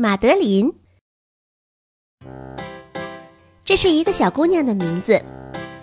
[0.00, 0.72] 马德琳。
[3.64, 5.20] 这是一个小姑娘的名字。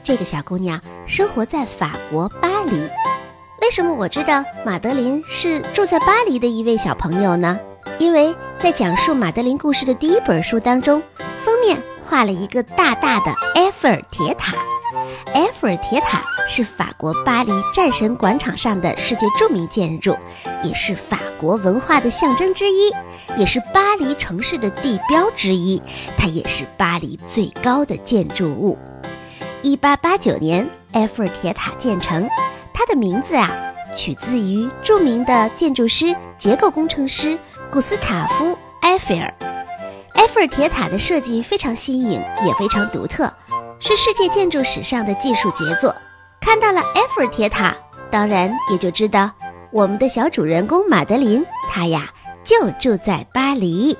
[0.03, 2.79] 这个小姑娘生活在法国巴黎。
[3.61, 7.59] 为什么我知道马德琳是住在巴黎的一位小朋友呢？
[7.99, 11.03] 因为在讲述马德琳故事的第一本书当中，
[12.07, 14.53] 画了一个大大的埃菲尔铁塔。
[15.33, 20.15] 埃菲尔铁塔是法国巴黎战神广场上的世界著名建筑，
[20.63, 22.91] 也是法国文化的象征之一，
[23.37, 25.81] 也是巴黎城市的地标之一。
[26.17, 28.77] 它也是巴黎最高的建筑物。
[29.61, 32.29] 一八八九年，埃菲尔铁塔建成，
[32.73, 33.51] 它的名字啊，
[33.95, 37.37] 取自于著名的建筑师、结构工程师
[37.71, 38.45] 古斯塔夫·
[38.81, 39.33] 埃菲尔。
[40.15, 43.31] 埃菲尔铁塔的设计非常新颖，也非常独特。
[43.79, 45.93] 是世界建筑史上的技术杰作。
[46.39, 47.75] 看到了埃菲尔铁塔，
[48.09, 49.31] 当然也就知道
[49.71, 53.97] 我们的小主人公马德琳，她呀就住在巴黎。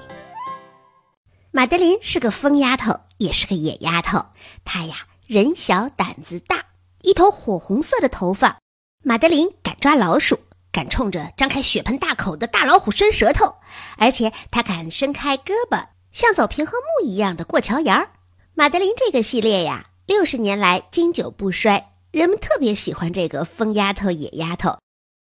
[1.52, 4.26] 马德琳是个疯丫头，也是个野丫头。
[4.64, 4.96] 她呀
[5.28, 6.64] 人小胆子大，
[7.02, 8.58] 一头火红色的头发。
[9.04, 10.40] 马德琳敢抓老鼠，
[10.72, 13.56] 敢冲着张开血盆大口的大老虎伸舌头，
[13.98, 15.86] 而且她敢伸开胳膊，
[16.16, 18.12] 像走平衡木一样的过桥沿儿。
[18.54, 24.78] 马德琳这个系列呀，六十年来经久不衰，人们特别喜欢这个疯丫头、野丫头。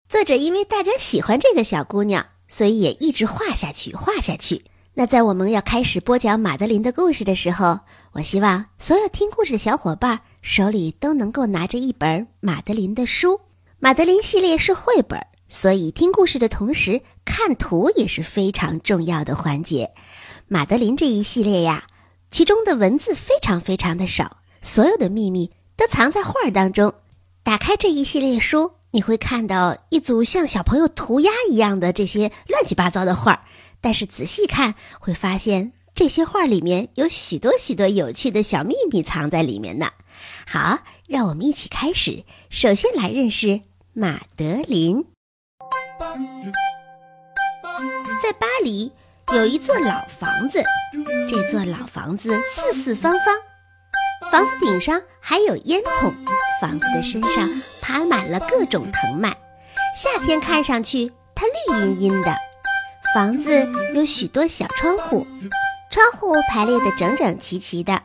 [0.07, 4.65] 作者因为大家喜欢这个小姑娘，所以也一直画下去，画下去。
[4.93, 7.79] 那在我们要开始播讲马德琳的故事的时候，
[8.11, 13.41] 我希望所有听故事的小伙伴手里都能够拿着一本马德琳的书。
[13.79, 15.19] 马德琳系列是绘本，
[15.53, 19.91] 所以听故事的同时看图也是非常重要的环节。
[20.47, 21.85] 马德琳这一系列呀。
[22.31, 26.95] 其中的文字非常非常的少，所有的秘密都藏在画儿当中。
[27.43, 33.43] 打开这一系列书，你会看到一组像小朋友涂鸦一样的这些乱七八糟的画儿，
[33.79, 39.91] 但是仔细看会发现这些画里面有许多许多有趣的小秘密藏在里面呢。
[40.47, 42.23] 好，让我们一起开始。
[42.49, 43.61] 首先来认识
[43.93, 45.05] 马德琳，
[48.21, 48.91] 在巴黎。
[49.33, 50.61] 有一座老房子，
[51.29, 56.11] 这座老房子四四方方，房子顶上还有烟囱，
[56.61, 57.49] 房子的身上
[57.81, 59.33] 爬满了各种藤蔓，
[59.95, 62.35] 夏天看上去它绿茵茵的。
[63.15, 63.65] 房子
[63.95, 65.25] 有许多小窗户，
[65.89, 68.03] 窗户排列的整整齐齐的，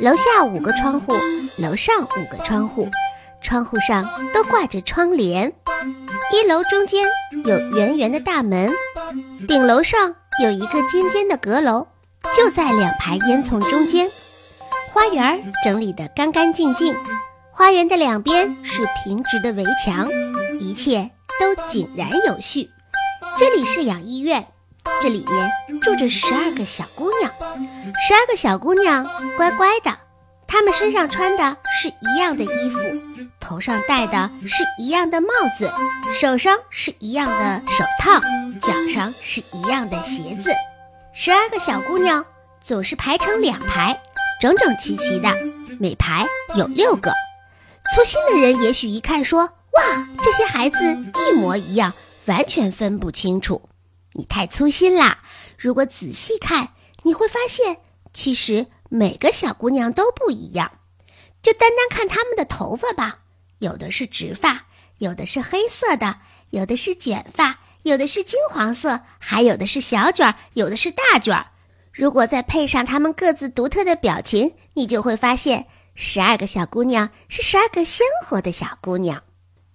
[0.00, 1.14] 楼下五个窗户，
[1.58, 2.88] 楼上五个窗户，
[3.42, 5.52] 窗户上都挂着窗帘。
[6.32, 7.08] 一楼中间
[7.44, 8.72] 有圆圆的大门，
[9.48, 10.14] 顶楼上。
[10.42, 11.86] 有一个尖尖的阁楼，
[12.34, 14.08] 就在两排烟囱中间。
[14.90, 16.96] 花园整理得干干净净，
[17.50, 20.08] 花园的两边是平直的围墙，
[20.58, 22.70] 一切都井然有序。
[23.36, 24.46] 这里是养医院，
[25.02, 25.50] 这里面
[25.82, 27.30] 住着十二个小姑娘，
[28.00, 29.04] 十二个小姑娘
[29.36, 29.98] 乖乖的，
[30.50, 32.80] 他们身上穿的是一样的衣服，
[33.38, 35.70] 头上戴的是一样的帽子，
[36.20, 38.20] 手上是一样的手套。
[38.60, 40.50] 脚上是一样的鞋子，
[41.14, 42.22] 十二个小姑娘
[42.62, 43.98] 总是排成两排，
[44.40, 45.34] 整整齐齐的，
[45.78, 47.12] 每排有六个。
[47.94, 51.94] 粗心的人也许一看说：“哇，这些孩子一模一样，
[52.26, 53.70] 完全分不清楚。”
[54.12, 55.20] 你太粗心啦！
[55.56, 56.70] 如果仔细看，
[57.04, 57.78] 你会发现，
[58.12, 60.70] 其实每个小姑娘都不一样。
[61.40, 63.20] 就单单看她们的头发吧，
[63.60, 64.66] 有的是直发，
[64.98, 66.18] 有的是黑色的，
[66.50, 67.60] 有的是卷发。
[67.82, 71.46] 有的是金黄色，还有的是小卷儿，有的是大卷儿。
[71.94, 79.22] 如果再配上他们各自独特的表情，你就会发现，十二个小姑娘是十二个鲜活的小姑娘。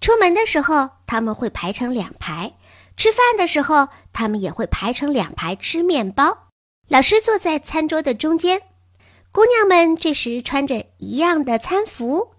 [0.02, 2.52] 出门的时候，他们会排成两排；
[2.96, 6.50] 吃饭的时候，他们也会排成两排吃面包。
[6.88, 8.62] 老师坐在餐桌的中间，
[9.35, 12.31] 姑娘们这时穿着一样的餐服，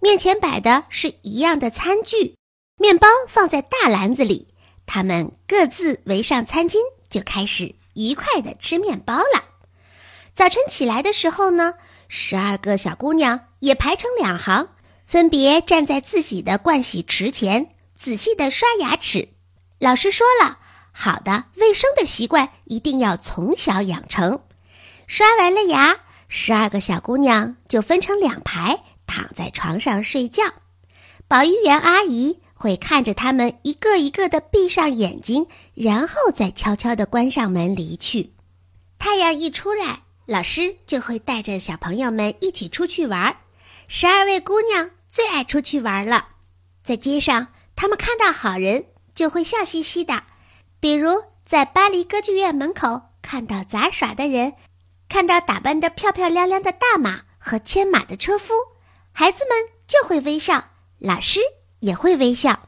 [0.00, 2.36] 面前摆的是一样的餐具，
[2.76, 4.48] 面包放在大篮子里。
[4.84, 6.76] 她们各自围上餐巾，
[7.08, 9.44] 就开始愉快地吃面包了。
[10.34, 11.72] 早晨起来的时候呢，
[12.06, 14.68] 十二个小姑娘也排成两行，
[15.06, 19.30] 分别站在自己的盥洗池前，仔细地刷牙齿。
[19.78, 20.58] 老师说了，
[20.92, 24.42] 好的卫生的习惯一定要从小养成。
[25.06, 26.00] 刷完了牙，
[26.34, 30.42] 十二个小姑娘就分成两排，躺在床上睡觉。
[31.28, 32.40] 保育员阿姨。
[32.54, 38.34] 会看着他们一个一个的闭上眼睛，然后再悄悄地关上门离去。
[39.00, 43.36] 太阳一出来，老师就会带着小朋友们一起出去玩。
[43.88, 46.28] 十二位姑娘最爱出去玩了，
[46.84, 50.22] 在街上，他们看到好人就会笑嘻嘻的，
[50.78, 51.10] 比如
[51.44, 54.52] 在巴黎歌剧院门口看到杂耍的人，
[55.12, 58.54] 看到打扮得漂漂亮亮的大马和牵马的车夫，
[59.12, 60.64] 孩子们就会微笑，
[60.98, 61.38] 老师
[61.80, 62.58] 也会微笑。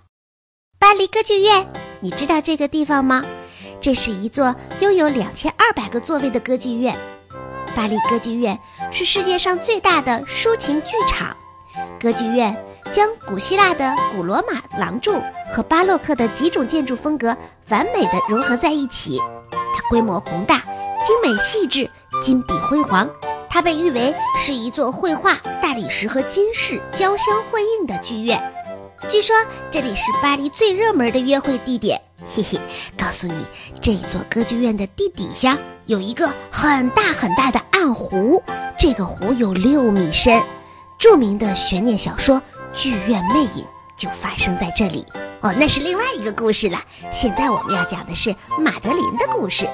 [0.79, 1.67] 巴黎歌剧院，
[2.01, 3.25] 你知道这个地方吗？
[3.81, 6.95] 这是一座拥有两千二百个座位的歌剧院。
[7.75, 8.61] 巴黎歌剧院
[8.93, 11.35] 是世界上最大的抒情剧场。
[11.99, 12.55] 歌剧院
[12.93, 15.19] 将古希腊的古罗马廊柱
[15.51, 17.35] 和巴洛克的几种建筑风格
[17.71, 19.19] 完美的融合在一起。
[19.51, 20.59] 它规模宏大、
[21.07, 21.91] 精美细致、
[22.23, 23.09] 金碧辉煌。
[23.49, 28.43] 它被誉为是一座绘画、大理石和金饰交相辉映的剧院。
[29.09, 29.37] 据说
[29.71, 32.01] 这里是巴黎最热门的约会地点。
[32.35, 32.59] 嘿嘿，
[32.97, 33.35] 告诉你，
[33.81, 38.43] 这座歌剧院的地底下有一个很大很大的暗湖，
[38.79, 40.43] 这个湖有六米深。
[40.99, 42.37] 著名的悬念小说
[42.73, 43.63] 《剧院魅影》
[43.97, 45.05] 就发生在这里。
[45.43, 46.81] 哦，那是另外一个故事了。
[47.13, 49.69] 现在我们要讲的是马德琳的故事。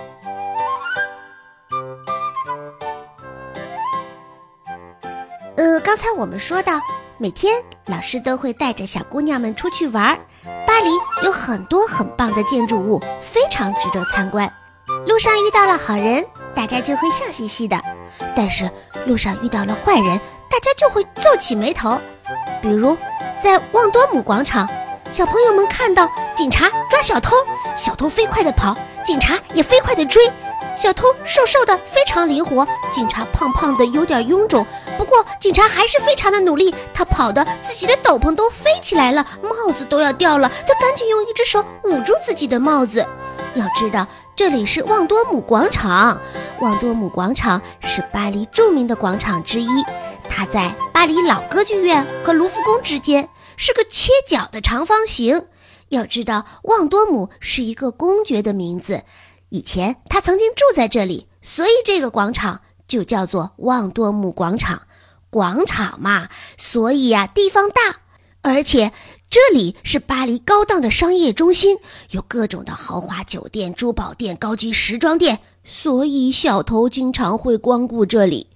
[5.90, 6.81] 刚才我们说到，
[7.19, 7.52] 每天
[7.87, 10.20] 老师都会带着小姑娘们出去玩儿。
[10.64, 10.88] 巴黎
[11.25, 14.48] 有很多很棒的建筑物，非常值得参观。
[15.08, 17.76] 路上遇到了好人，大家就会笑嘻嘻的；
[18.37, 18.70] 但是
[19.04, 20.16] 路上遇到了坏人，
[20.48, 22.00] 大家就会皱起眉头。
[22.62, 22.96] 比如
[23.37, 24.69] 在旺多姆广场，
[25.10, 27.34] 小朋友们看到警察抓小偷，
[27.76, 30.22] 小偷飞快地跑，警察也飞快地追。
[30.76, 34.67] 小偷瘦瘦的，非常灵活；警察胖胖的，有点臃肿。
[34.96, 43.06] 不过警察还是非常的努力，他跑的自己的斗篷都飞起来了，帽子都要掉了，他赶紧用一只手捂住自己的帽子。
[43.55, 46.20] 要知道，这里是旺多姆广场。
[46.61, 49.69] 旺多姆广场是巴黎著名的广场之一，
[50.28, 55.46] 它在巴黎老歌剧院和卢浮宫之间，是个切角的长方形。
[55.88, 59.02] 要知道，旺多姆是一个公爵的名字。
[59.50, 64.82] 以前他曾经住在这里，所以这个广场就叫做旺多姆广场。
[65.29, 68.00] 广场嘛，所以呀，地方大，
[68.43, 68.91] 而且
[69.31, 71.79] 这里是巴黎高档的商业中心，
[72.11, 78.49] 有各种的豪华酒店、珠宝店、高级时装店，所以小偷经常会光顾这里。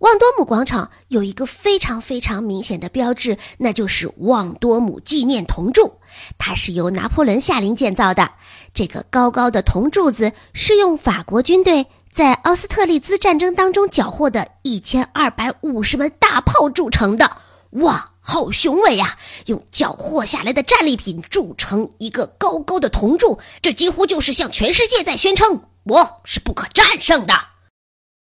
[0.00, 5.99] 旺多姆广场有一个非常非常明显的标志，那就是旺多姆纪念铜柱。
[6.38, 8.32] 它是由拿破仑下令建造的。
[8.72, 17.36] 这个高高的铜柱子是用法国军队在奥斯特利兹战争当中缴获的一千二百五十门大炮铸成的。
[17.70, 19.16] 哇，好雄伟呀！
[19.46, 27.34] 用缴获下来的战利品铸成一个高高的铜柱，这几乎就是向全世界在宣称我是不可战胜的。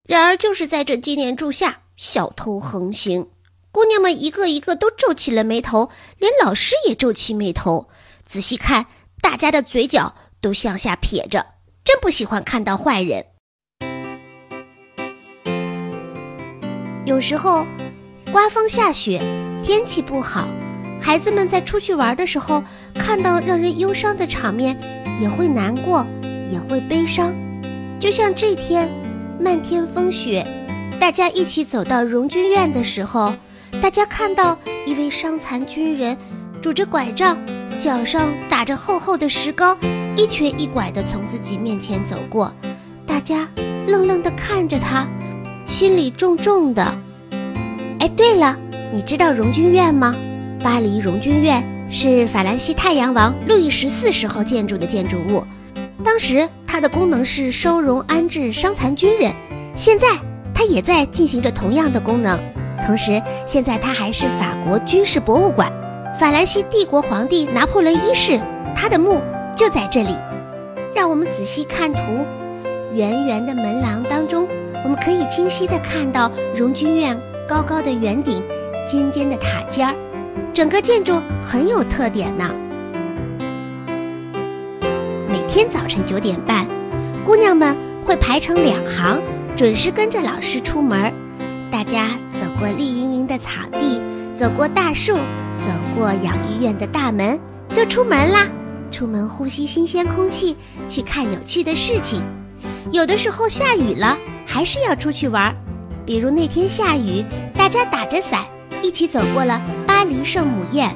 [0.07, 3.27] 然而，就是在这纪念柱下，小偷横行，
[3.73, 5.89] 姑娘们一个一个都皱起了眉头，
[6.19, 7.89] 连老师也皱起眉头。
[8.23, 8.85] 仔细看，
[9.19, 11.43] 大家的嘴角都向下撇着，
[11.83, 13.25] 真不喜欢看到坏人。
[17.07, 17.65] 有时候，
[18.31, 19.19] 刮风下雪，
[19.63, 20.47] 天气不好，
[21.01, 24.79] 孩子们在出去玩的时候，看到让人忧伤的场面，
[25.19, 26.05] 也会难过，
[26.51, 27.33] 也会悲伤。
[27.99, 28.87] 就像这天。
[29.39, 30.45] 漫天风雪，
[31.01, 33.33] 大家一起走到荣军院的时候，
[33.81, 36.17] 大家看到一位伤残军人
[36.61, 37.37] 拄着拐杖，
[37.79, 39.77] 脚上打着厚厚的石膏，
[40.15, 42.53] 一瘸一拐地从自己面前走过。
[43.05, 43.47] 大家
[43.87, 45.07] 愣愣地看着他，
[45.67, 46.83] 心里重重的。
[47.99, 48.57] 哎，对了，
[48.91, 50.15] 你知道荣军院吗？
[50.61, 55.45] 巴黎荣军院是法兰西太阳王路易十四时候建筑的建筑物。
[56.03, 59.33] 当时它的功能是收容安置伤残军人，
[59.75, 60.07] 现在
[60.53, 62.39] 它也在进行着同样的功能。
[62.85, 65.71] 同时，现在它还是法国军事博物馆。
[66.19, 68.39] 法兰西帝国皇帝拿破仑一世，
[68.75, 69.19] 他的墓
[69.55, 70.15] 就在这里。
[70.93, 71.99] 让我们仔细看图，
[72.93, 74.47] 圆圆的门廊当中，
[74.83, 78.43] 我们可以清晰地看到荣军院高高的圆顶、
[78.87, 79.95] 尖尖的塔尖儿，
[80.53, 82.53] 整个建筑很有特点呢。
[85.27, 86.67] 每天早晨九点半，
[87.25, 87.75] 姑娘们
[88.05, 89.19] 会排成两行，
[89.55, 91.11] 准时跟着老师出门。
[91.73, 93.49] 大家走过绿茵茵的草
[93.79, 93.99] 地，
[94.35, 97.39] 走过大树，走过养育院的大门，
[97.73, 98.47] 就出门啦。
[98.91, 100.55] 出门呼吸新鲜空气，
[100.87, 102.21] 去看有趣的事情。
[102.91, 104.15] 有的时候下雨了，
[104.45, 105.51] 还是要出去玩。
[106.05, 107.25] 比如那天下雨，
[107.55, 108.45] 大家打着伞，
[108.83, 110.95] 一起走过了巴黎圣母院。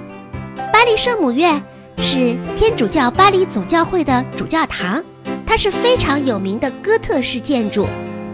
[0.71, 1.59] 巴黎圣母院。
[1.97, 5.03] 是天主教巴黎总教会的主教堂，
[5.43, 7.87] 它是非常有名的哥特式建筑，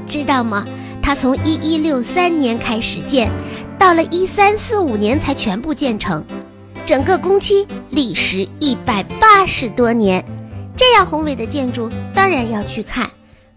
[0.05, 0.65] 知道吗？
[1.03, 3.29] 它从一一六三年开始建，
[3.77, 6.25] 到了一三四五年才全部建成，
[6.85, 10.23] 整个工期历时一百八十多年。
[10.77, 13.11] 这样宏伟的建筑，当然要去看。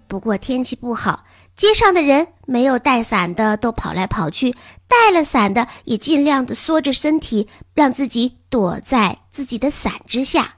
[0.09, 1.25] 不过天气不好，
[1.57, 4.55] 街上的人没有带伞的都跑来跑去，
[4.89, 10.57] 带了伞的也尽量的缩着身体，让自己躲在自己的伞之下。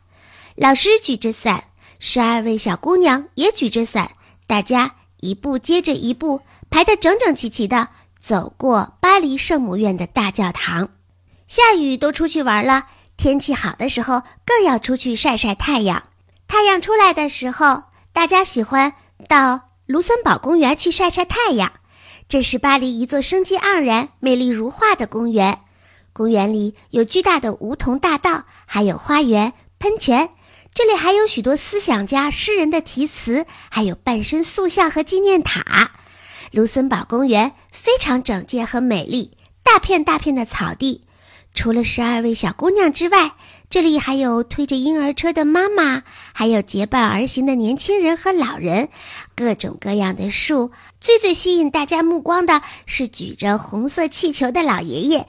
[0.56, 1.64] 老师举着伞，
[1.98, 4.10] 十二位小姑娘也举着伞，
[4.46, 6.40] 大家一步接着一步
[6.70, 7.88] 排得整整齐齐的
[8.20, 10.90] 走过巴黎圣母院的大教堂。
[11.46, 16.04] 下雨都出去玩了，天气好的时候更要出去晒晒太阳。
[16.46, 18.92] 太阳出来的时候，大家喜欢
[19.28, 21.72] 到卢森堡公园去晒晒太阳。
[22.28, 25.60] 这是巴黎一座生机盎然、美丽如画的公园。
[26.12, 30.30] 公园里有巨大的梧桐大道，还有花园、喷泉。
[30.74, 35.92] 这里还有许多思想家、诗人的题词，还有半身塑像和纪念塔。
[36.50, 41.04] 卢森堡公园非常整洁和美丽，大片大片的草地。
[41.54, 43.32] 除了十二位小姑娘之外，
[43.68, 48.90] 这里还有推着婴儿车的妈妈，还有结伴而行的年轻人和老人，
[49.34, 50.70] 各种各样的树。
[51.00, 55.26] 最最吸引大家目光的是举着红色气球的老爷爷，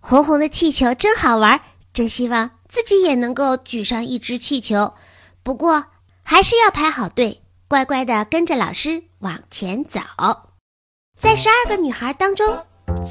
[0.00, 1.60] 红红的气球真好玩，
[1.92, 4.94] 真希望自己也能够举上一只气球。
[5.42, 5.86] 不过
[6.22, 10.00] 还是要排好队，乖乖地跟着老师往前走。
[11.18, 12.46] 在十二个女孩当中，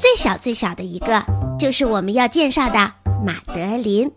[0.00, 1.24] 最小最小的一个。
[1.58, 2.92] 就是我们要介绍的
[3.24, 4.12] 马德琳。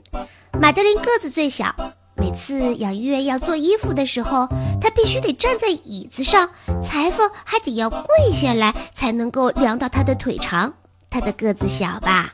[0.61, 1.73] 马德琳个子最小，
[2.15, 4.47] 每次养育院要做衣服的时候，
[4.79, 6.51] 她必须得站在椅子上，
[6.83, 10.73] 裁缝还得要跪下来才能够量到她的腿长。
[11.09, 12.33] 她的个子小吧，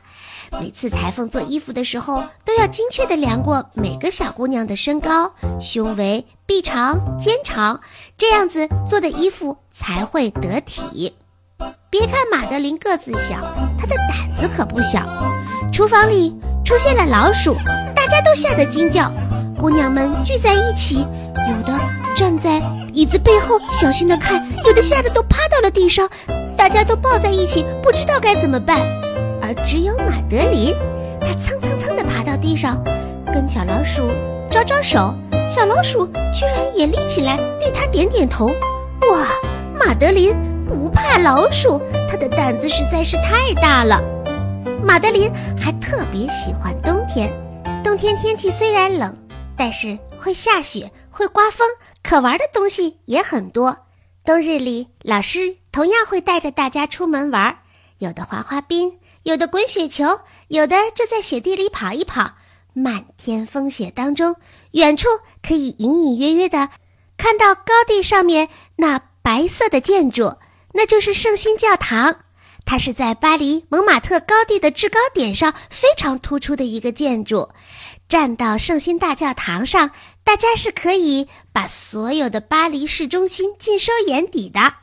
[0.60, 5.32] 每次裁缝做衣服的时候，都要精确地量过每个小姑娘的身高、
[5.62, 7.80] 胸围、臂长、肩长，
[8.18, 11.14] 这样子做的衣服才会得体。
[11.90, 13.36] 别看马德琳个子小，
[13.78, 15.02] 她的胆子可不小。
[15.72, 16.34] 厨房里
[16.64, 17.54] 出现了老鼠，
[17.94, 19.10] 大家都吓得惊叫。
[19.58, 21.72] 姑娘们聚在一起，有的
[22.14, 22.60] 站在
[22.92, 26.08] 椅子背后小心地看，有的吓得都趴到了地上。
[26.56, 28.80] 大家都抱在一起，不知道该怎么办。
[29.40, 30.74] 而只有马德琳，
[31.20, 32.82] 她蹭蹭蹭地爬到地上，
[33.26, 34.10] 跟小老鼠
[34.50, 35.14] 招招手。
[35.48, 38.46] 小老鼠居然也立起来，对她点点头。
[39.10, 39.26] 哇，
[39.78, 40.34] 马德琳！
[40.66, 41.80] 不怕老鼠，
[42.10, 44.02] 它的胆子实在是太大了。
[44.82, 47.32] 马德琳还特别喜欢冬天，
[47.84, 49.16] 冬天天气虽然冷，
[49.56, 51.66] 但是会下雪，会刮风，
[52.02, 53.76] 可玩的东西也很多。
[54.24, 57.58] 冬日里，老师同样会带着大家出门玩，
[57.98, 62.32] 有的滑滑冰，有的滚雪球，有的就在雪地里跑一跑。
[62.72, 64.34] 漫天风雪当中，
[64.72, 65.06] 远处
[65.46, 66.70] 可以隐隐约约的
[67.16, 70.34] 看到高地上面那白色的建筑。
[70.76, 72.18] 那就是圣心教堂，
[72.66, 77.48] 它是在巴黎蒙马特高地的制高点上非常突出的一个建筑。
[78.08, 79.90] 站到圣心大教堂上，
[80.22, 84.74] 大家是可以把所有的巴黎市中心尽收眼底的。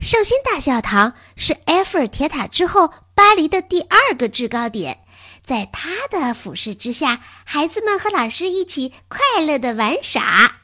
[0.00, 5.00] 圣心大教堂是埃菲尔铁塔之后巴黎的第二个制高点，
[5.44, 10.61] 在它的俯视之下，孩子们和老师一起快乐的玩耍。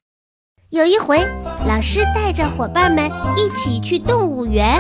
[0.71, 1.19] 有一回，
[1.67, 4.79] 老师带着伙伴们一起去动物园，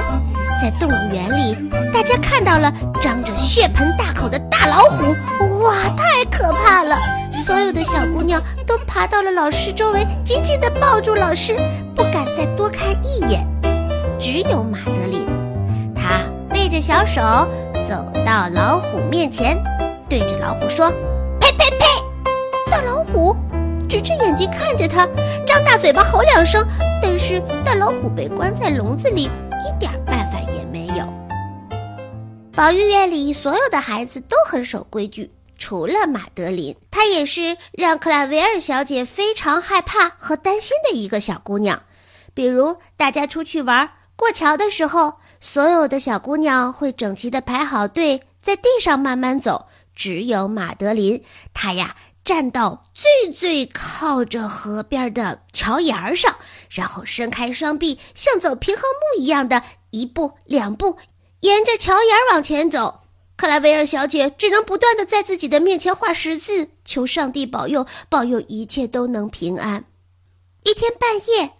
[0.60, 1.56] 在动物园里，
[1.90, 5.14] 大家看到了张着血盆大口的大老虎，
[5.64, 6.94] 哇，太可怕了！
[7.46, 11.56] 所有的小姑娘都爬到了老师周围，紧紧地抱住老师，
[11.96, 13.46] 不敢再多看一眼。
[14.18, 15.26] 只有马德琳，
[15.96, 17.22] 她背着小手
[17.88, 19.56] 走到老虎面前，
[20.06, 20.90] 对着老虎说
[21.40, 21.86] ：“呸呸呸！”
[23.88, 25.06] 直着眼睛看着他，
[25.46, 26.62] 张大嘴巴吼两声，
[27.00, 29.30] 但是大老虎被关在笼子里，
[29.64, 31.06] 一点办法也没有。
[32.52, 41.82] 保育院里所有的孩子都很守规矩，除了马德琳，她也是让克拉维尔小姐非常害怕和担心的一个小姑娘。
[42.34, 51.96] 比如大家出去玩过桥的时候，所有的小姑娘会整齐地排好队，在地上慢慢走，只有马德琳，她呀。
[52.28, 56.36] 站到最最靠着河边的桥沿上，
[56.68, 60.98] 然后伸开双臂，像走平衡木一样的一步两步，
[61.40, 63.00] 沿着桥沿往前走。
[63.38, 69.86] 克莱维尔小姐只能不断的在自己的面前画十字，求上帝保佑，保佑一切都能平安。
[70.64, 71.52] 一天半夜，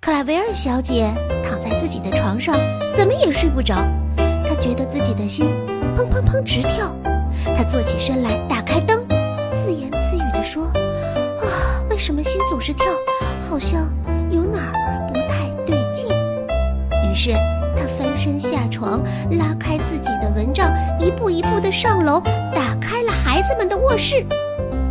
[0.00, 2.54] 克莱维尔小姐躺在自己的床上，
[2.96, 3.74] 怎么也睡不着。
[4.16, 5.46] 她觉得自己的心
[5.96, 6.94] 砰砰砰直跳。
[7.56, 9.03] 她坐起身来，打开灯。
[12.06, 12.84] 什么心总是跳？
[13.48, 13.90] 好像
[14.30, 16.06] 有哪儿不太对劲。
[17.10, 17.32] 于是
[17.74, 19.02] 他翻身下床，
[19.38, 20.70] 拉开自己的蚊帐，
[21.00, 22.20] 一步一步地上楼，
[22.54, 24.22] 打开了孩子们的卧室。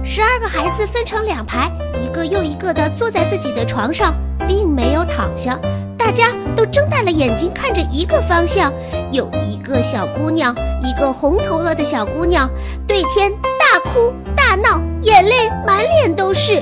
[0.03, 1.71] 十二个孩子分成两排，
[2.03, 4.15] 一个又一个的坐在自己的床上，
[4.47, 5.59] 并没有躺下。
[5.95, 8.73] 大家都睁大了眼睛看着一个方向，
[9.11, 10.51] 有一个小姑娘，
[10.81, 12.49] 一个红头发的小姑娘，
[12.87, 16.59] 对天大哭大闹，眼泪满脸都是。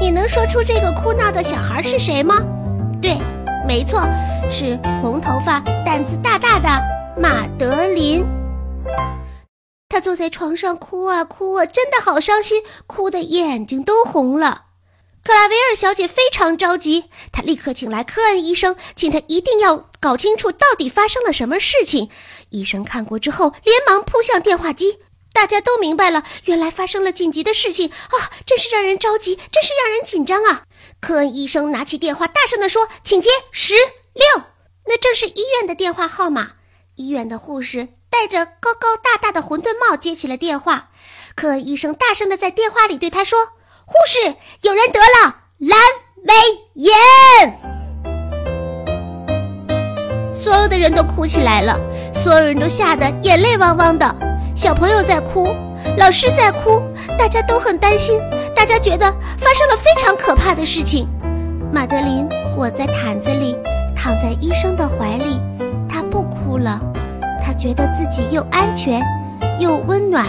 [0.00, 2.36] 你能说出这个哭闹的小孩是谁吗？
[3.02, 3.18] 对，
[3.68, 4.00] 没错，
[4.50, 6.68] 是红头发、胆子大大的
[7.20, 8.24] 马德琳。
[9.90, 14.62] 他坐在床上哭啊哭啊，真的好伤心，哭的眼睛都红了。
[15.22, 22.08] 克拉维尔小姐非常着急，她立刻请来科恩医生，请他一定要搞清楚到底发生了什么事情。
[22.48, 25.00] 医生看过之后，连忙扑向电话机。
[25.40, 28.30] 大家都明白了，原来发生了紧急的事情啊！
[28.44, 30.64] 真是让人着急，真是让人紧张啊！
[31.00, 33.72] 科恩医生拿起电话，大声地说：“请接十
[34.12, 34.44] 六。”
[34.86, 36.50] 那正是医院的电话号码。
[36.96, 40.90] 医院的护士戴着高高大大的馄饨帽接起了电话。
[41.34, 43.46] 科恩医生大声地在电话里对他说。
[43.86, 45.74] 护士，有人得了阑
[46.26, 46.34] 尾
[46.74, 46.94] 炎，
[50.34, 51.80] 所有的人都哭起来了，
[52.12, 54.14] 所有人都吓得眼泪汪汪的。
[54.60, 55.56] 小朋友在哭，
[55.96, 56.82] 老师在哭，
[57.18, 58.20] 大家都很担心，
[58.54, 61.08] 大家觉得发生了非常可怕的事情。
[61.72, 63.56] 马德琳裹在毯子里，
[63.96, 65.40] 躺在医生的怀里，
[65.88, 66.78] 她不哭了，
[67.42, 69.02] 她觉得自己又安全
[69.58, 70.26] 又温暖，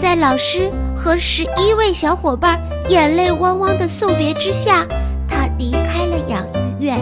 [0.00, 0.72] 在老师。
[0.96, 2.58] 和十一位小伙伴
[2.88, 4.86] 眼泪汪汪的送别之下，
[5.28, 6.98] 他离开了养育院，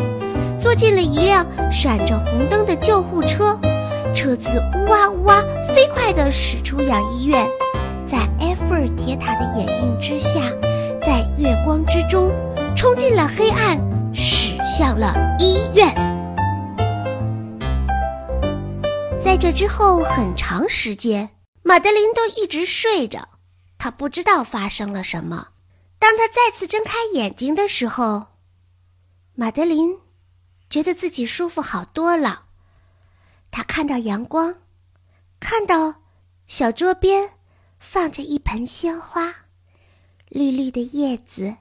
[0.58, 3.56] 坐进了一辆闪着红灯的救护车，
[4.12, 5.40] 车子呜哇呜哇
[5.74, 7.46] 飞快地驶出养医院，
[8.06, 10.50] 在埃菲尔铁塔的掩映之下，
[11.00, 12.30] 在月光之中，
[12.76, 13.78] 冲进了黑暗，
[14.14, 15.94] 驶向了医院。
[19.24, 21.30] 在这之后很长时间，
[21.62, 23.30] 马德琳都一直睡着。
[23.78, 25.48] 她不知道发生了什么。
[25.98, 28.26] 当她再次睁开眼睛的时候，
[29.34, 29.96] 马德琳
[30.68, 32.42] 觉得自己舒服好多了。
[33.50, 34.54] 她看到阳光，
[35.44, 36.02] 看到
[36.46, 37.30] 小桌边
[37.80, 39.34] 放着一盆鲜花，
[40.28, 41.56] 绿绿的叶子，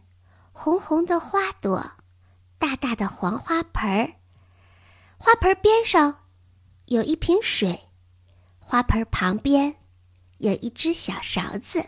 [0.51, 1.93] 红红的花朵，
[2.59, 4.13] 大大的黄花盆儿。
[5.17, 6.27] 花盆边上
[6.85, 7.89] 有一瓶水，
[8.59, 9.77] 花盆旁边
[10.37, 11.83] 有一只小勺子。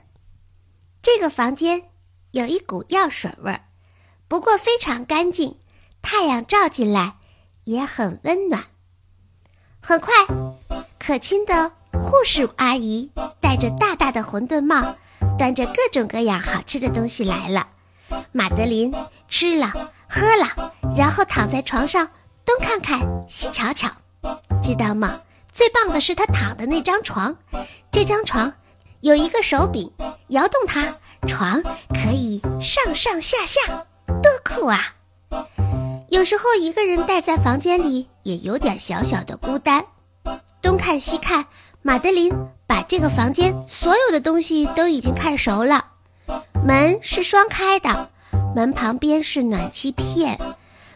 [1.03, 1.91] 这个房间
[2.31, 3.69] 有一股药水味儿，
[4.27, 5.59] 不过非常干净，
[6.01, 7.19] 太阳照进来
[7.65, 8.65] 也很温暖。
[9.79, 10.11] 很快，
[10.97, 14.95] 可亲的护士阿姨戴着大大的馄饨帽，
[15.37, 17.67] 端着各种各样好吃的东西来了。
[18.31, 18.93] 马德琳
[19.27, 19.71] 吃了
[20.09, 22.09] 喝了，然后躺在床上
[22.45, 23.89] 东看看西瞧瞧，
[24.61, 25.19] 知道吗？
[25.51, 27.35] 最棒的是她躺的那张床，
[27.91, 28.53] 这张床。
[29.01, 29.91] 有一个手柄，
[30.29, 30.95] 摇动它，
[31.27, 34.95] 床可以上上下下，多酷啊！
[36.09, 39.85] 有时候一个人待在房间里也有点小小的孤单。
[40.61, 41.45] 东看西看，
[41.85, 42.33] 马德琳
[42.65, 45.83] 把这个房间所有的东西都已经看熟了。
[46.65, 48.09] 门是双开的，
[48.55, 50.39] 门旁边是暖气片，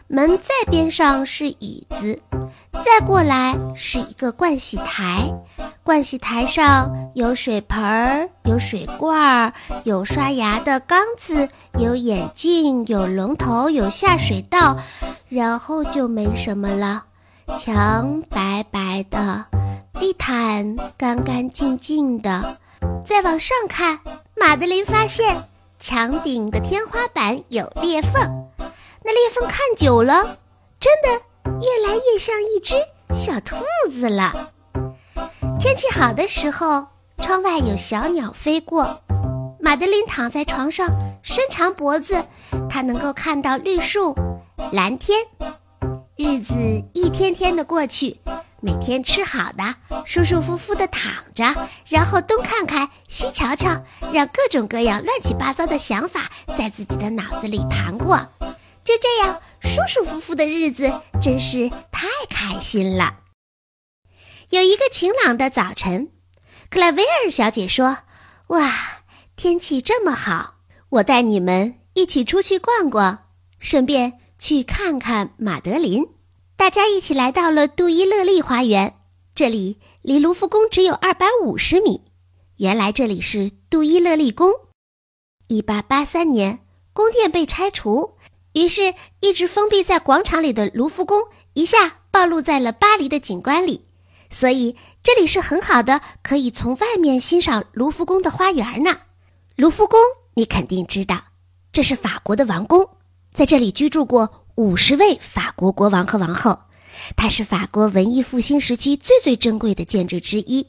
[0.06, 2.18] 门再边上是椅子，
[2.72, 5.30] 再过来是一个盥洗台。
[5.84, 9.52] 盥洗台上有水盆儿，有水罐儿，
[9.84, 14.78] 有刷牙的缸子，有眼镜，有龙头，有下水道，
[15.28, 17.04] 然后就没什么了。
[17.58, 19.44] 墙白白的，
[19.98, 22.58] 地毯干干净净的。
[23.04, 24.00] 再往上看，
[24.36, 28.12] 马德琳发现墙顶的天花板有裂缝，
[29.04, 30.38] 那裂缝看久了，
[30.78, 31.08] 真的
[31.60, 32.74] 越来越像一只
[33.14, 33.56] 小兔
[33.90, 34.50] 子了。
[35.58, 36.86] 天气好的时候，
[37.18, 39.00] 窗外有小鸟飞过。
[39.60, 40.88] 马德琳躺在床上，
[41.22, 42.24] 伸长脖子，
[42.70, 44.14] 她能够看到绿树、
[44.72, 45.18] 蓝天。
[46.16, 46.54] 日子
[46.94, 48.18] 一天天的过去，
[48.60, 51.44] 每天吃好的，舒舒服服的躺着，
[51.86, 58.16] 然后东看看西瞧瞧，让各种各样乱七八糟的想法在自己的脑子里盘过。
[58.82, 60.92] 就这样舒舒服服的日子，
[61.22, 63.20] 真是太开心了。
[64.50, 66.08] 有一个晴朗的早晨，
[66.68, 67.98] 克莱维尔小姐说
[68.48, 68.72] ：“哇，
[69.36, 70.56] 天气这么好，
[70.88, 73.26] 我带你们一起出去逛逛，
[73.60, 76.04] 顺便去看看马德琳。”
[76.58, 78.98] 大家一起来到了杜伊勒利花园，
[79.32, 82.02] 这里离卢浮宫只有二百五十米。
[82.56, 84.52] 原来这里是杜伊勒利宫。
[85.46, 88.16] 一八八三年，宫殿被拆除，
[88.54, 91.22] 于是一直封闭在广场里的卢浮宫
[91.54, 93.86] 一下暴露在了巴黎的景观里。
[94.28, 98.98] 所以这里是很好的，可以从外面欣赏卢浮宫的花园呢。
[99.54, 100.00] 卢浮宫
[100.34, 101.22] 你肯定知道，
[101.70, 102.90] 这是法国的王宫，
[103.32, 106.58] 在这里居住过五十位法国国王和王后。
[107.16, 110.66] 它是法国文艺复兴时期最最珍贵的建筑之一，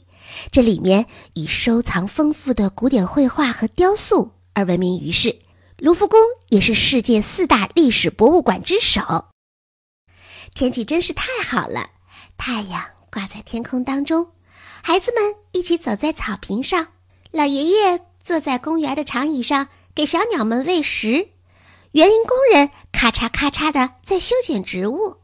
[0.52, 5.40] 这里面以收藏丰富的古典绘画和雕塑而闻名于世。
[5.76, 9.24] 卢浮宫也是世界四大历史博物馆之首。
[10.54, 11.90] 天气真是太好了，
[12.36, 14.28] 太阳挂在天空当中，
[14.82, 16.86] 孩子们一起走在草坪上，
[17.32, 21.30] 老爷爷坐在公园的长椅上给小鸟们喂食，
[21.92, 25.16] 园林工人咔嚓咔嚓的在修剪植物，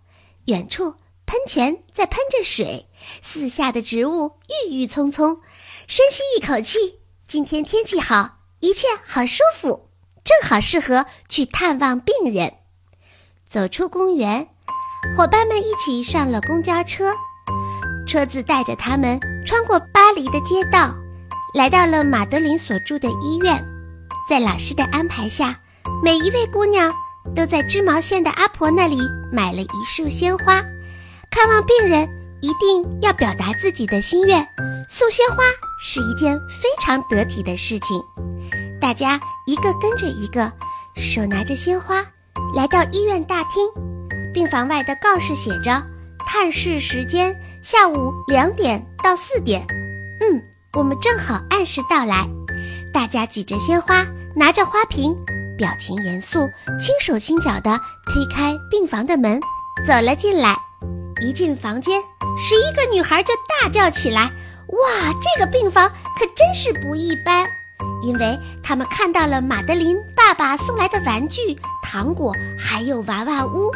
[0.47, 0.95] 远处。
[1.27, 2.87] 喷泉在喷着水，
[3.21, 4.37] 四下的植物
[4.69, 5.41] 郁郁葱葱。
[5.89, 9.91] 深吸一口气，今天天气好，一切好舒服，
[10.23, 12.55] 正好适合去探望病人。
[13.45, 14.51] 走出公园，
[15.17, 17.13] 伙伴们一起上了公交车，
[18.07, 20.95] 车子带着他们穿过巴黎的街道，
[21.55, 23.65] 来到了马德琳所住的医院。
[24.31, 25.59] 在老师的安排下，
[26.03, 26.93] 每一位姑娘
[27.35, 28.97] 都在织毛线的阿婆那里
[29.33, 30.63] 买了一束鲜花。
[31.31, 32.09] 看望病人
[32.41, 34.47] 一定要表达自己的心愿，
[34.89, 35.37] 送鲜花
[35.81, 38.01] 是一件非常得体的事情。
[38.81, 40.53] 大家一个跟着一个，
[40.97, 42.05] 手拿着鲜花，
[42.55, 43.69] 来到医院大厅。
[44.33, 45.83] 病房外的告示写着
[46.27, 49.67] ：“探视时间下午两点到四点。”
[50.21, 50.43] 嗯，
[50.75, 52.29] 我们正好按时到来。
[52.93, 55.17] 大家举着鲜花，拿着花瓶，
[55.57, 56.49] 表情严肃，
[56.81, 59.41] 轻手轻脚地推开病房的门，
[59.87, 60.57] 走了进来。
[61.23, 62.01] 一进房间，
[62.39, 64.31] 十一个女孩就大叫起来
[64.69, 67.47] ：“哇，这个病房可真是不一般！
[68.03, 73.71] 因为他们看到了马德琳爸爸送来的玩具、糖果，还有娃娃屋。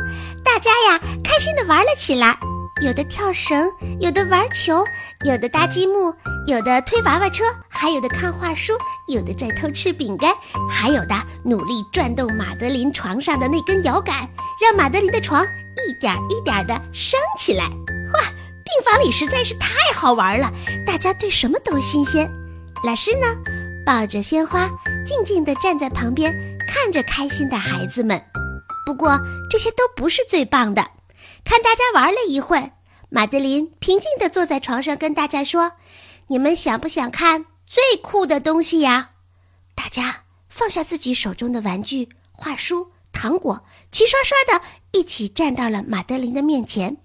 [0.44, 2.38] 大家呀，开心地玩了起来，
[2.80, 4.84] 有的跳绳，有的玩球，
[5.24, 6.14] 有的搭积木，
[6.46, 8.72] 有的推娃娃车，还有的看画书，
[9.08, 10.34] 有的在偷吃饼干，
[10.70, 11.14] 还有的
[11.44, 14.28] 努力转动马德琳床上的那根摇杆，
[14.62, 15.46] 让马德琳的床。”
[15.88, 18.20] 一点一点的升起来，哇！
[18.64, 20.52] 病房里实在是太好玩了，
[20.86, 22.30] 大家对什么都新鲜。
[22.84, 23.26] 老师呢，
[23.84, 24.68] 抱着鲜花，
[25.06, 26.30] 静静地站在旁边，
[26.68, 28.22] 看着开心的孩子们。
[28.84, 29.18] 不过
[29.50, 30.84] 这些都不是最棒的。
[31.44, 32.72] 看大家玩了一会，
[33.09, 35.72] 马德琳平静地坐在床上，跟大家说
[36.29, 39.11] ：“你们想不想看最酷的东西呀？”
[39.74, 42.92] 大家放下自己手中的玩具、画书。
[43.12, 46.98] 糖果齐刷刷的一起站到了马德琳的面前。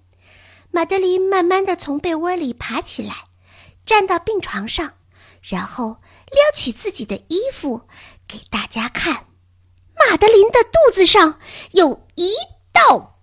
[0.70, 3.26] 马德琳慢慢的从被窝里爬起来，
[3.84, 4.94] 站到病床上，
[5.42, 5.96] 然后
[6.30, 7.82] 撩起自己的衣服
[8.28, 9.26] 给大家看。
[9.98, 11.40] 马德琳的肚子上
[11.72, 12.30] 有一
[12.72, 13.15] 道，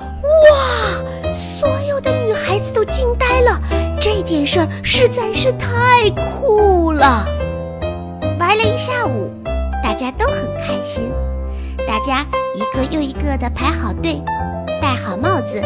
[0.00, 1.34] 哇！
[1.34, 3.60] 所有的女孩子都惊呆了，
[4.00, 7.26] 这件事儿实在是太酷了。
[8.38, 9.30] 玩了一下午，
[9.82, 11.10] 大家都很开心。
[11.86, 14.20] 大家一个又一个的排好队，
[14.80, 15.60] 戴好帽子，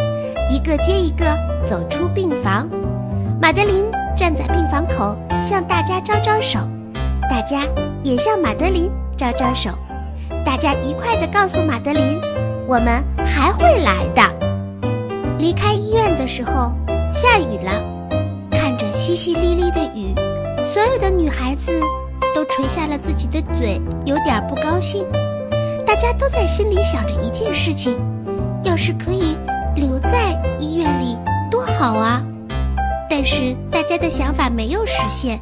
[0.50, 1.24] 一个接一个
[1.68, 2.68] 走出病房。
[3.40, 3.84] 马德琳
[4.16, 6.60] 站在病房口，向大家招招手，
[7.22, 7.62] 大家
[8.04, 9.70] 也向马德琳招招手。
[10.44, 12.20] 大家愉快地告诉马德琳
[12.68, 13.02] ：“我们
[13.40, 14.20] 还会来的。”
[15.40, 16.74] 离开医院的时候，
[17.10, 17.82] 下雨了，
[18.50, 20.14] 看着淅淅沥沥的雨，
[20.66, 21.80] 所有的女孩子
[22.34, 25.06] 都垂下了自己的嘴，有点不高兴。
[25.86, 27.98] 大家都在心里想着一件事情：
[28.62, 29.34] 要是可以
[29.74, 31.16] 留在医院里
[31.50, 32.22] 多好啊！
[33.08, 35.40] 但是大家的想法没有实现。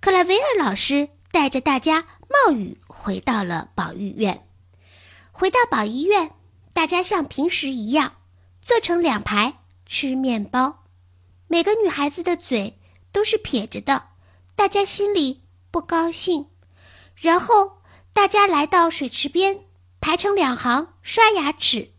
[0.00, 4.42] 克拉维尔老师带着大家冒雨回到了保育院。
[5.30, 6.30] 回到保育院，
[6.72, 8.16] 大家像平时一样
[8.62, 10.84] 坐成两排吃面包。
[11.48, 12.78] 每个女孩子的嘴
[13.12, 14.08] 都是撇着的，
[14.54, 16.48] 大家心里不高兴。
[17.16, 17.78] 然后
[18.12, 19.64] 大家来到水池边。
[20.02, 21.92] 排成两行刷牙齿，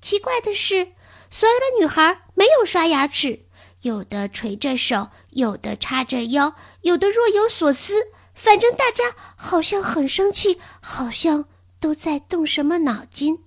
[0.00, 0.94] 奇怪的是，
[1.30, 3.44] 所有的女孩没有刷牙齿，
[3.82, 8.12] 有的垂着手，有的叉着腰，有的若有所思。
[8.34, 11.44] 反正大家好像很生气，好像
[11.78, 13.44] 都在动什么脑筋。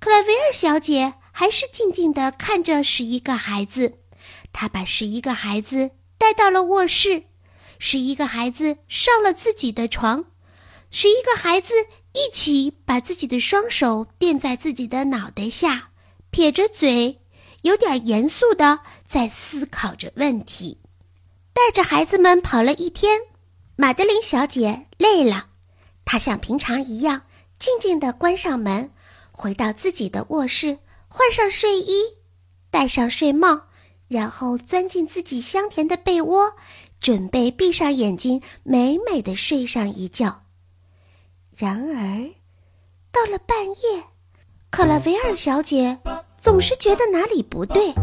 [0.00, 3.98] 克莱维尔小姐还是静静地看着十一个孩子，
[4.52, 7.24] 她把十一个孩子带到了卧室，
[7.78, 10.24] 十一个孩子上了自己的床，
[10.90, 11.74] 十一个孩子。
[12.14, 15.90] 一起把自己的双手垫在自己的脑袋下，
[16.30, 17.20] 撇着嘴，
[17.62, 20.80] 有点严肃的在思考着问题。
[21.52, 23.20] 带着孩子们跑了一天，
[23.76, 25.48] 玛德琳小姐累了，
[26.04, 27.22] 她像平常一样
[27.56, 28.90] 静静的关上门，
[29.38, 32.02] 回到自己的卧室，换上睡衣，
[32.72, 33.68] 戴上睡帽，
[34.08, 36.52] 然后钻进自己香甜的被窝，
[37.00, 40.42] 准备闭上眼睛，美美的睡上一觉。
[41.56, 42.28] 然而，
[43.12, 44.02] 到了半夜，
[44.70, 45.96] 克拉维尔小姐
[46.36, 47.94] 总是觉得哪里不对，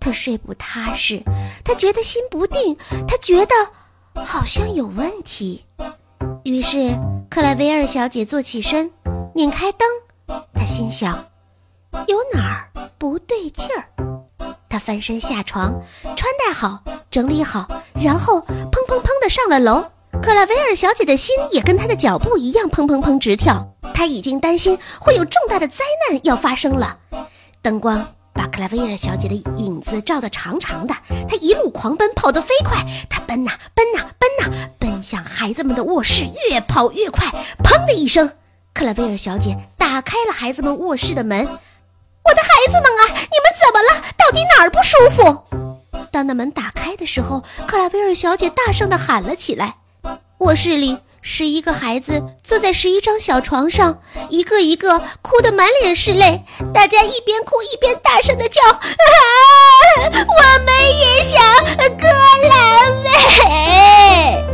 [0.00, 1.22] 她睡不踏实，
[1.64, 2.76] 她觉得心不定，
[3.06, 3.54] 她觉得
[4.24, 5.64] 好像有问题。
[6.42, 6.98] 于是，
[7.30, 8.90] 克拉维尔小姐坐起身，
[9.36, 9.88] 拧开灯，
[10.54, 11.26] 他心想：
[12.06, 13.88] 有哪儿不对劲儿？
[14.68, 15.82] 他翻身下床，
[16.16, 17.66] 穿戴好，整理好，
[18.00, 19.84] 然后砰砰砰地上了楼。
[20.22, 26.98] 克拉维尔小姐的心也跟她的脚步一样砰砰砰直跳，她已经担心会有重大的灾难要发生了。
[27.62, 30.94] 灯光把克拉维尔小姐的影子照得长长的，
[31.28, 32.84] 她一路狂奔，跑得飞快。
[33.08, 37.26] 她奔呐奔呐奔呐，奔向孩子们的卧室，越跑越快。
[37.64, 38.30] 砰的一声，
[38.80, 41.38] 克拉维尔小姐打开了孩子们卧室的门。
[41.44, 44.00] 我的孩子们啊，你们怎么了？
[44.16, 45.44] 到底哪儿不舒服？
[46.10, 49.76] 当那门打开的时候，克拉维尔小姐大声地喊了起来。
[50.38, 56.42] 卧室里，十一个孩子坐在十一张小床上，一个一个哭得满脸是泪。
[56.72, 58.80] 大家一边哭一边大声的叫：“啊，
[60.08, 61.38] 我们也想
[61.98, 62.06] 格
[62.48, 64.48] 兰美。”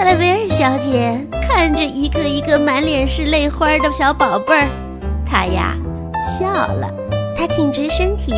[0.00, 1.14] 克莱维尔小姐
[1.46, 4.66] 看着一个一个满脸是泪花的小宝贝儿，
[5.26, 5.76] 她呀
[6.26, 6.90] 笑了，
[7.36, 8.32] 她挺直身体，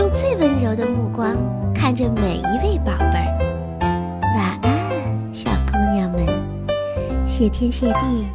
[0.00, 1.36] 用最温柔的目光。
[1.72, 3.78] 看着每一位宝贝儿，
[4.34, 6.26] 晚安，小姑娘们，
[7.28, 8.26] 谢天谢地，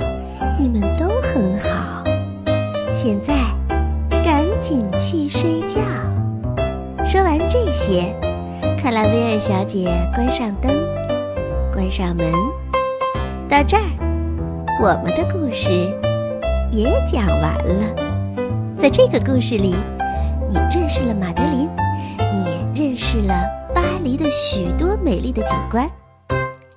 [0.58, 2.02] 你们都很好。
[2.96, 3.34] 现在
[4.24, 5.82] 赶紧去睡觉。
[7.06, 8.16] 说完这些，
[8.82, 10.72] 克拉维尔小姐关上灯，
[11.74, 12.32] 关上门。
[13.50, 13.84] 到这儿，
[14.80, 15.70] 我们的故事
[16.72, 18.36] 也讲完了。
[18.78, 19.76] 在这个故事里，
[20.50, 21.68] 你认识了马德琳。
[22.20, 23.34] 你认识了
[23.74, 25.90] 巴黎的许多美丽的景观。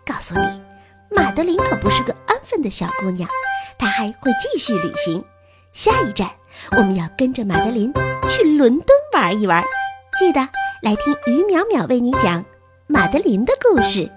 [0.05, 0.61] 告诉你，
[1.11, 3.29] 马德琳可不是个安分的小姑娘，
[3.77, 5.23] 她还会继续旅行。
[5.73, 6.31] 下一站，
[6.73, 7.93] 我们要跟着马德琳
[8.29, 9.63] 去伦敦玩一玩。
[10.19, 10.41] 记得
[10.81, 12.43] 来听于淼淼为你讲
[12.87, 14.11] 马德琳的故事。